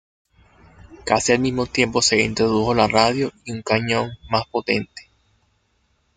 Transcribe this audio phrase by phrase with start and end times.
[1.05, 5.11] Casi al mismo tiempo se introdujo la radio y un cañón más potente.